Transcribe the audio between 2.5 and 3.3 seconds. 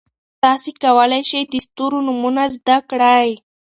زده کړئ.